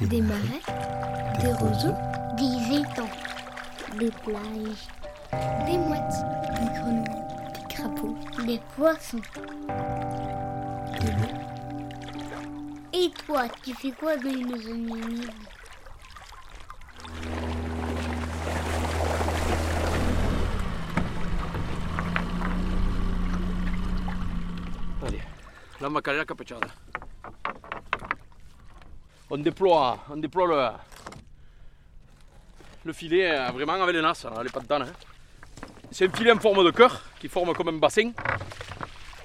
Des 0.00 0.20
marais, 0.20 0.60
des 1.40 1.52
roseaux, 1.54 1.94
Des 2.36 2.76
étangs. 2.76 3.10
Des 3.98 4.10
plages. 4.10 4.86
des 5.66 5.78
mouettes, 5.78 6.24
des 6.54 6.68
grenouilles, 6.78 7.24
des 7.54 7.74
crapauds, 7.74 8.16
Des 8.46 8.60
poissons. 8.76 9.20
de 11.00 11.06
l'eau. 11.06 11.34
Et 12.92 13.10
toi, 13.26 13.44
tu 13.62 13.74
fais 13.74 13.92
quoi 13.92 14.16
dans 14.16 14.30
une 14.30 14.56
zone 14.60 14.88
humide 14.88 15.30
la 25.80 25.88
Macarena 25.88 26.24
Capechada. 26.24 26.68
On 29.30 29.38
déploie, 29.38 29.98
on 30.10 30.16
déploie 30.16 30.46
le, 30.46 30.68
le 32.84 32.92
filet 32.92 33.30
euh, 33.30 33.50
vraiment 33.50 33.74
avec 33.74 33.94
les 33.94 34.00
nasses, 34.02 34.24
hein, 34.24 34.42
les 34.42 34.48
pattes 34.50 34.70
hein. 34.70 34.86
C'est 35.90 36.06
un 36.08 36.16
filet 36.16 36.32
en 36.32 36.38
forme 36.38 36.64
de 36.64 36.70
cœur 36.70 37.02
qui 37.18 37.28
forme 37.28 37.52
comme 37.54 37.68
un 37.68 37.72
bassin 37.78 38.10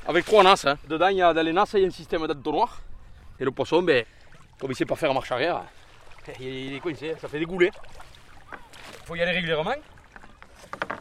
avec 0.07 0.25
trois 0.25 0.43
nasses. 0.43 0.65
hein. 0.65 0.77
Dedans, 0.87 1.07
il 1.07 1.17
y 1.17 1.21
a, 1.21 1.33
dans 1.33 1.41
les 1.41 1.53
nasses, 1.53 1.73
il 1.73 1.81
y 1.81 1.83
a 1.85 1.87
un 1.87 1.91
système 1.91 2.25
d'entonnoir. 2.27 2.79
Et 3.39 3.45
le 3.45 3.51
poisson, 3.51 3.81
ben, 3.81 4.05
comme 4.59 4.69
il 4.69 4.73
ne 4.73 4.75
sait 4.77 4.85
pas 4.85 4.95
faire 4.95 5.13
marche 5.13 5.31
arrière, 5.31 5.61
il 6.39 6.73
est- 6.75 6.79
coincé, 6.79 7.15
ça 7.19 7.27
fait 7.27 7.39
des 7.39 7.45
goulets. 7.45 7.71
Il 9.01 9.05
faut 9.05 9.15
y 9.15 9.21
aller 9.21 9.31
régulièrement. 9.33 9.73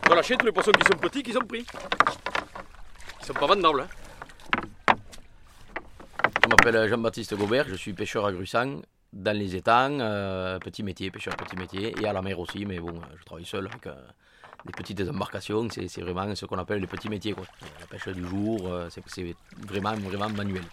Faut 0.07 0.15
lâcher 0.15 0.37
tous 0.37 0.47
les 0.47 0.53
poissons 0.53 0.73
qui 0.73 0.85
sont 0.87 0.99
petits, 0.99 1.23
qui 1.23 1.33
sont 1.33 1.41
pris. 1.41 1.65
Ils 3.21 3.27
sont 3.27 3.35
pas 3.35 3.47
vendables. 3.47 3.83
hein. 3.83 3.89
Je 6.53 6.67
m'appelle 6.67 6.87
Jean-Baptiste 6.87 7.35
Gobert, 7.35 7.65
je 7.67 7.77
suis 7.77 7.95
pêcheur 7.95 8.27
à 8.27 8.33
Grussan, 8.33 8.83
dans 9.11 9.35
les 9.35 9.57
étangs, 9.57 9.99
euh, 10.01 10.59
petit 10.59 10.83
métier, 10.83 11.11
pêcheur 11.11 11.35
petit 11.35 11.57
métier, 11.57 11.95
et 11.99 12.07
à 12.07 12.13
la 12.13 12.21
mer 12.21 12.39
aussi, 12.39 12.67
mais 12.67 12.79
bon, 12.79 12.93
je 13.19 13.25
travaille 13.25 13.47
seul 13.47 13.69
avec 13.69 13.87
euh, 13.87 13.95
des 14.67 14.73
petites 14.73 15.01
embarcations, 15.09 15.67
c'est 15.71 16.03
vraiment 16.03 16.35
ce 16.35 16.45
qu'on 16.45 16.59
appelle 16.59 16.81
les 16.81 16.87
petits 16.87 17.09
métiers. 17.09 17.33
Quoi. 17.33 17.45
La 17.81 17.87
pêche 17.87 18.07
du 18.09 18.29
jour, 18.29 18.67
euh, 18.67 18.91
c'est 18.91 19.35
vraiment, 19.67 19.95
vraiment 19.95 20.29
manuel. 20.29 20.65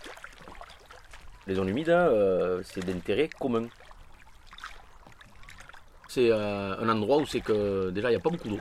Les 1.48 1.56
zones 1.56 1.70
humides, 1.70 1.88
euh, 1.88 2.62
c'est 2.66 2.86
d'intérêt 2.86 3.30
commun. 3.30 3.70
C'est 6.10 6.30
un 6.30 6.90
endroit 6.90 7.20
où 7.20 7.26
c'est 7.26 7.40
que 7.40 7.90
déjà 7.92 8.10
il 8.10 8.16
n'y 8.16 8.20
a 8.20 8.20
pas 8.20 8.32
beaucoup 8.32 8.50
d'eau, 8.50 8.60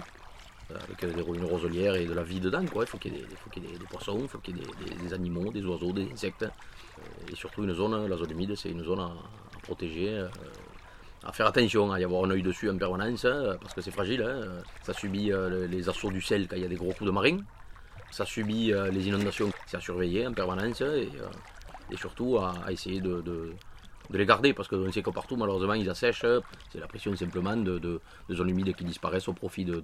avec 0.71 1.03
euh, 1.05 1.35
une 1.35 1.45
roselière 1.45 1.95
et 1.95 2.05
de 2.07 2.13
la 2.13 2.23
vie 2.23 2.41
dedans. 2.41 2.65
Quoi. 2.67 2.85
Il 2.85 2.89
faut 2.89 2.99
qu'il 2.99 3.15
y 3.15 3.19
ait, 3.19 3.79
des, 3.79 3.85
poissons, 3.91 4.19
il 4.23 4.29
faut 4.29 4.39
qu'il 4.39 4.57
y 4.59 4.61
ait 4.63 4.97
des- 5.03 5.13
animaux, 5.15 5.51
des 5.51 5.65
oiseaux, 5.65 5.93
des 5.93 6.11
insectes. 6.13 6.47
Et 7.31 7.37
surtout 7.37 7.65
une 7.65 7.75
zone, 7.75 8.07
la 8.07 8.17
zone 8.17 8.31
humide, 8.33 8.55
c'est 8.57 8.71
une 8.71 8.85
zone 8.85 9.01
à, 9.01 9.11
protéger, 9.63 10.11
euh, 10.11 10.29
à 11.25 11.33
faire 11.33 11.47
attention, 11.47 11.91
à 11.93 12.01
y 12.01 12.05
avoir 12.05 12.25
un 12.25 12.31
œil 12.31 12.43
dessus 12.43 12.69
en 12.71 12.77
permanence, 12.77 13.25
euh, 13.25 13.57
parce 13.61 13.75
que 13.75 13.81
c'est 13.81 13.91
fragile. 13.91 14.23
hein. 14.23 14.63
Ça 14.83 14.93
subit 14.95 15.33
euh, 15.33 15.49
le- 15.49 15.67
les 15.67 15.89
assauts 15.89 16.11
du 16.11 16.21
sel 16.21 16.47
quand 16.49 16.57
il 16.57 16.63
y 16.63 16.65
a 16.65 16.69
des 16.69 16.77
gros 16.77 16.93
coups 16.93 17.07
de 17.07 17.11
marine. 17.11 17.45
Ça 18.11 18.25
subit 18.25 18.73
euh, 18.73 18.91
les 18.91 19.07
inondations, 19.09 19.51
c'est 19.67 19.77
à 19.77 19.81
surveiller 19.81 20.27
en 20.27 20.33
permanence 20.33 20.81
et, 20.81 20.85
euh, 20.85 21.97
surtout 21.97 22.39
à, 22.39 22.55
essayer 22.73 23.01
de- 23.01 23.55
de 24.11 24.19
les 24.19 24.27
garder, 24.27 24.53
parce 24.55 24.69
qu'on 24.69 24.91
sait 24.91 25.03
que 25.03 25.11
partout, 25.11 25.37
malheureusement, 25.37 25.75
ils 25.75 25.89
assèchent. 25.91 26.25
C'est 26.73 26.81
la 26.81 26.87
pression 26.87 27.15
simplement 27.17 27.57
de, 27.57 28.01
zones 28.31 28.49
humides 28.51 28.75
qui 28.75 28.85
disparaissent 28.85 29.29
au 29.29 29.33
profit 29.35 29.65
de, 29.65 29.81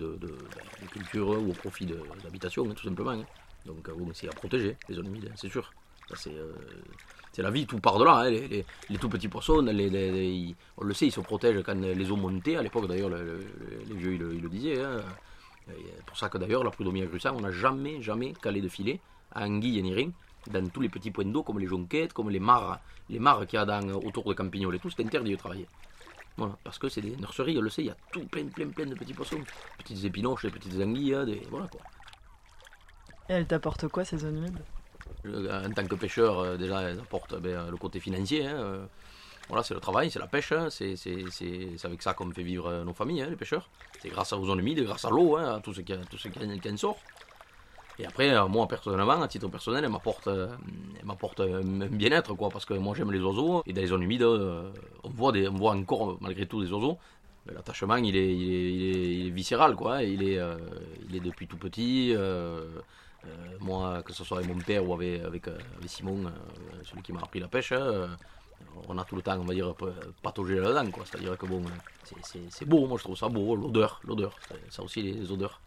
cultures 0.93 1.29
ou 1.29 1.51
au 1.51 1.53
profit 1.53 1.87
de- 1.87 2.01
d'habitations, 2.23 2.67
hein, 2.69 2.75
tout 2.75 2.85
simplement. 2.85 3.11
hein. 3.13 3.25
Donc, 3.67 3.89
euh, 3.89 3.93
bon, 3.97 4.11
c'est 4.15 4.29
à 4.29 4.33
protéger, 4.33 4.77
les 4.89 4.95
zones 4.95 5.07
humides, 5.07 5.29
hein, 5.31 5.35
c'est 5.37 5.49
sûr. 5.51 5.71
Euh, 6.27 6.53
c'est 7.33 7.43
la 7.43 7.51
vie, 7.51 7.67
tout 7.67 7.79
part 7.81 7.99
de 7.99 8.05
là. 8.05 8.17
hein. 8.19 8.31
Les, 8.31 8.65
les- 8.91 8.99
tout 8.99 9.09
petits 9.09 9.29
poissons, 9.29 9.67
on 9.67 10.85
le 10.85 10.95
sait, 10.95 11.07
ils 11.07 11.13
se 11.13 11.21
protègent 11.21 11.63
quand 11.63 11.75
les 11.81 12.11
eaux 12.11 12.17
montaient. 12.17 12.57
À 12.57 12.63
l'époque, 12.63 12.87
d'ailleurs, 12.87 13.09
le- 13.09 13.25
le- 13.25 13.39
le- 13.39 13.85
les 13.89 13.95
vieux, 13.95 14.13
ils 14.15 14.41
le, 14.43 14.49
disaient. 14.49 14.75
Et 15.71 15.73
C'est 15.97 16.05
pour 16.05 16.17
ça 16.19 16.29
que 16.29 16.37
d'ailleurs, 16.39 16.63
la 16.63 16.71
prud'homie 16.71 17.03
à 17.03 17.07
Grussan, 17.07 17.35
on 17.37 17.41
n'a 17.41 17.51
jamais, 17.51 18.03
jamais 18.03 18.35
calé 18.35 18.61
de 18.61 18.69
filet 18.69 19.01
à 19.33 19.45
anguille 19.47 19.83
ni 19.83 19.95
rien 19.95 20.11
dans 20.51 20.67
tous 20.69 20.81
les 20.81 20.89
petits 20.89 21.11
points 21.11 21.25
d'eau, 21.25 21.43
comme 21.43 21.59
les 21.59 21.67
jonquettes, 21.67 22.13
comme 22.13 22.31
les 22.31 22.41
mares, 22.41 22.81
les 23.09 23.19
mares 23.19 23.47
qu'il 23.47 23.59
y 23.59 23.63
a 23.63 23.65
dans, 23.65 23.87
autour 23.95 24.25
de 24.25 24.35
Campignol 24.35 24.75
et 24.75 24.79
tout, 24.79 24.91
c'est 24.91 25.05
interdit 25.05 25.33
de 25.33 25.37
travailler. 25.37 25.67
Voilà, 26.37 26.57
parce 26.65 26.79
que 26.79 26.89
c'est 26.89 27.01
des 27.01 27.17
nurseries, 27.17 27.57
on 27.59 27.63
le 27.63 27.71
sait, 27.71 27.83
il 27.83 27.87
y 27.87 27.91
a 27.91 27.97
tout 28.13 28.25
plein, 28.27 28.47
plein, 28.47 28.69
plein 28.69 28.87
de 28.87 28.95
petits 28.95 29.15
poissons. 29.15 29.41
Petites 29.79 30.05
épinoches, 30.05 30.43
des 30.43 30.51
petites 30.51 30.75
anguilles, 30.81 31.17
des, 31.27 31.43
voilà 31.49 31.69
quoi. 31.69 31.81
Et 33.29 33.35
elle 33.35 33.47
t'apporte 33.47 33.89
quoi 33.89 34.05
ces 34.05 34.19
zones 34.19 34.39
humides? 34.39 34.59
Euh, 35.27 35.65
En 35.67 35.71
tant 35.71 35.87
que 35.87 35.95
pêcheur, 35.95 36.39
euh, 36.41 36.57
déjà, 36.57 36.83
elles 36.83 36.99
apportent 36.99 37.39
ben, 37.41 37.71
le 37.71 37.77
côté 37.77 38.01
financier. 38.01 38.47
hein, 38.47 38.57
euh, 38.57 38.87
Voilà, 39.49 39.63
c'est 39.63 39.75
le 39.75 39.81
travail, 39.81 40.11
c'est 40.11 40.19
la 40.19 40.27
pêche, 40.27 40.53
hein, 40.53 40.69
c'est 40.71 40.95
avec 41.85 42.03
ça 42.03 42.15
qu'on 42.15 42.31
fait 42.33 42.43
vivre 42.43 42.83
nos 42.85 42.95
familles, 42.95 43.23
hein, 43.23 43.31
les 43.31 43.37
pêcheurs. 43.37 43.71
C'est 44.01 44.09
grâce 44.09 44.33
aux 44.33 44.45
zones 44.45 44.59
humides, 44.59 44.83
grâce 44.85 45.05
à 45.05 45.11
l'eau, 45.11 45.37
hein, 45.37 45.57
à 45.57 45.61
tout 45.61 45.73
ce 45.73 45.83
qui, 45.83 45.95
tout 46.11 46.19
ce 46.19 46.29
qui, 46.29 46.61
qui 46.61 46.71
en 46.71 46.77
sort. 46.77 46.99
Et 47.99 48.07
après, 48.07 48.31
euh, 48.31 48.47
moi 48.49 48.67
personnellement, 48.67 49.23
à 49.23 49.29
titre 49.29 49.49
personnel, 49.49 49.85
elle 49.85 49.91
m'apporte, 49.91 50.27
euh, 50.27 50.49
elle 50.99 51.07
m'apporte 51.07 51.41
un 51.41 51.87
bien-être, 51.87 52.35
quoi, 52.35 52.49
parce 52.51 52.65
que 52.65 52.75
moi 52.75 52.95
j'aime 52.97 53.13
les 53.13 53.21
oiseaux. 53.21 53.63
Et 53.67 53.73
dans 53.73 53.81
les 53.81 53.87
zones 53.87 54.03
humides, 54.03 54.23
euh, 54.23 54.71
on, 55.05 55.11
voit 55.11 55.33
des, 55.33 55.47
on 55.49 55.55
voit 55.55 55.73
encore 55.73 56.17
malgré 56.21 56.47
tout 56.47 56.63
des 56.63 56.73
oiseaux. 56.73 56.99
L'attachement, 57.47 57.97
il 57.97 58.17
est, 58.17 58.35
il, 58.35 58.53
est, 58.55 58.73
il, 58.75 58.83
est, 58.97 59.15
il 59.21 59.27
est 59.27 59.31
viscéral, 59.31 59.77
quoi. 59.77 60.03
Il 60.03 60.23
est, 60.23 60.41
il 61.09 61.15
est 61.17 61.21
depuis 61.21 61.47
tout 61.47 61.59
petit. 61.59 62.15
moi, 63.61 64.03
que 64.03 64.13
ce 64.13 64.25
soit 64.25 64.39
avec 64.39 64.49
mon 64.53 64.61
père 64.61 64.87
ou 64.89 64.95
avec, 64.95 65.47
Simon, 65.87 66.25
celui 66.85 67.03
qui 67.03 67.13
m'a 67.13 67.21
appris 67.21 67.41
la 67.41 67.49
pêche, 67.49 67.73
euh, 67.73 68.07
on 68.89 68.97
a 68.99 69.05
tout 69.05 69.17
le 69.17 69.23
temps, 69.23 69.39
on 69.39 69.45
va 69.45 69.55
dire, 69.55 69.75
pa- 69.75 69.87
patauger 70.23 70.57
là-dedans, 70.57 70.91
quoi. 70.91 71.05
C'est-à-dire 71.07 71.37
que 71.37 71.47
bon, 71.47 71.63
c'est 72.51 72.65
beau, 72.69 72.87
moi 72.87 72.97
je 72.99 73.05
trouve 73.05 73.17
ça 73.17 73.29
beau, 73.29 73.55
l'odeur, 73.57 74.01
l'odeur. 74.05 74.35
Ça 74.71 74.83
aussi, 74.83 75.03
les 75.03 75.31
odeurs. 75.31 75.61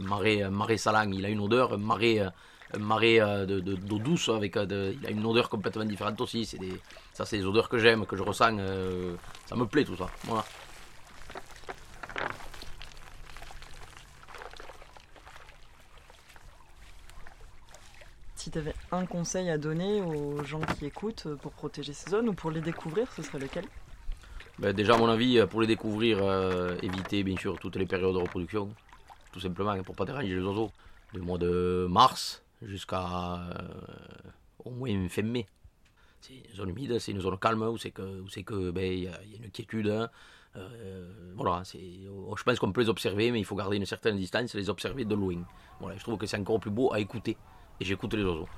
Marais, 0.00 0.42
un 0.42 0.50
marais 0.50 0.76
salang, 0.78 1.12
il 1.14 1.24
a 1.24 1.28
une 1.30 1.40
odeur, 1.40 1.72
un 1.74 1.78
marais, 1.78 2.18
euh, 2.20 2.30
marais 2.78 3.20
euh, 3.20 3.46
de- 3.46 3.60
de- 3.60 3.76
d'eau 3.76 3.98
douce, 4.00 4.28
avec, 4.28 4.56
euh, 4.56 4.66
de- 4.66 4.92
il 4.96 5.06
a 5.06 5.10
une 5.10 5.24
odeur 5.26 5.48
complètement 5.48 5.84
différente 5.84 6.20
aussi. 6.20 6.46
C'est 6.46 6.58
des, 6.58 6.82
ça, 7.12 7.24
c'est 7.26 7.38
des 7.38 7.46
odeurs 7.46 7.68
que 7.68 7.78
j'aime, 7.78 8.06
que 8.06 8.16
je 8.16 8.22
ressens. 8.22 8.58
euh, 8.58 9.18
ça 9.44 9.56
me 9.56 9.66
plaît 9.66 9.84
tout 9.84 9.96
ça. 9.96 10.14
Voilà. 10.22 10.50
Si 18.36 18.52
tu 18.52 18.58
avais 18.58 18.76
un 18.92 19.08
conseil 19.08 19.50
à 19.50 19.58
donner 19.58 20.00
aux 20.00 20.44
gens 20.44 20.66
qui 20.66 20.86
écoutent 20.86 21.26
euh, 21.26 21.36
pour 21.36 21.52
protéger 21.52 21.92
ces 21.92 22.10
zones 22.10 22.28
ou 22.28 22.34
pour 22.34 22.52
les 22.52 22.62
découvrir, 22.62 23.10
ce 23.10 23.24
serait 23.24 23.40
lequel? 23.40 23.68
Ben, 24.58 24.72
déjà, 24.72 24.94
à 24.94 24.96
mon 24.98 25.08
avis, 25.08 25.38
euh, 25.38 25.46
pour 25.46 25.60
les 25.60 25.66
découvrir, 25.66 26.20
euh, 26.22 26.76
éviter 26.82 27.24
bien 27.24 27.36
sûr 27.36 27.58
toutes 27.58 27.76
les 27.76 27.86
périodes 27.86 28.14
de 28.14 28.18
reproduction, 28.18 28.76
tout 29.34 29.40
simplement, 29.40 29.82
pour 29.82 29.96
pas 29.96 30.04
déranger 30.04 30.36
les 30.36 30.42
oiseaux. 30.42 30.70
Du 31.12 31.20
mois 31.20 31.38
de 31.38 31.86
mars 31.90 32.42
jusqu'à 32.62 33.34
euh, 33.34 33.68
au 34.64 34.70
moins 34.70 35.08
fin 35.08 35.22
mai. 35.22 35.46
C'est 36.20 36.34
une 36.34 36.54
zone 36.54 36.70
humide, 36.70 36.98
c'est 37.00 37.10
une 37.10 37.20
zone 37.20 37.36
calme 37.38 37.62
où 37.62 37.76
c'est 37.76 37.90
que, 37.90 38.20
où 38.20 38.28
c'est 38.28 38.44
que 38.44 38.70
ben 38.70 38.84
il 38.84 39.04
y, 39.04 39.08
a 39.08 39.20
une 39.42 39.50
quiétude. 39.50 39.88
Hein. 39.88 40.08
Euh, 40.56 41.32
voilà, 41.34 41.62
c'est, 41.64 41.80
je 41.80 42.42
pense 42.44 42.58
qu'on 42.60 42.70
peut 42.70 42.82
les 42.82 42.88
observer, 42.88 43.32
mais 43.32 43.40
il 43.40 43.44
faut 43.44 43.56
garder 43.56 43.76
une 43.76 43.86
certaine 43.86 44.16
distance 44.16 44.54
et 44.54 44.58
les 44.58 44.70
observer 44.70 45.04
de 45.04 45.16
loin. 45.16 45.42
Voilà, 45.80 45.96
je 45.98 46.02
trouve 46.04 46.16
que 46.16 46.26
c'est 46.26 46.38
encore 46.38 46.60
plus 46.60 46.70
beau 46.70 46.92
à 46.92 47.00
écouter. 47.00 47.36
Et 47.80 47.84
j'écoute 47.84 48.14
les 48.14 48.22
oiseaux. 48.22 48.48